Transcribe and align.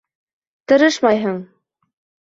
Тырышмайһың... 0.73 1.39